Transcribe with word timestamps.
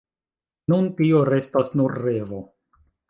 Nun 0.73 0.87
tio 1.01 1.21
restas 1.31 1.75
nur 1.83 1.99
revo. 2.07 2.41